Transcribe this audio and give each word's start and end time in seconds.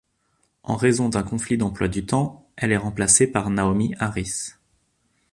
En 0.63 0.77
raison 0.77 1.09
d'un 1.09 1.21
conflit 1.21 1.59
d'emploi 1.59 1.87
du 1.87 2.03
temps, 2.07 2.49
elle 2.55 2.71
est 2.71 2.77
remplacée 2.77 3.27
par 3.27 3.51
Naomie 3.51 3.93
Harris. 3.99 4.53